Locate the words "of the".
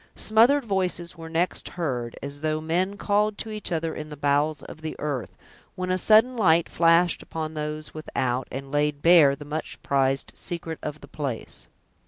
4.63-4.95, 10.81-11.07